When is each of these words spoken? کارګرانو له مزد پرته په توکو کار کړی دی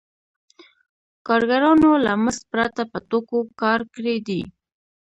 کارګرانو 1.27 1.91
له 2.05 2.13
مزد 2.23 2.43
پرته 2.53 2.81
په 2.91 2.99
توکو 3.09 3.39
کار 3.61 3.79
کړی 3.93 4.17
دی 4.27 4.41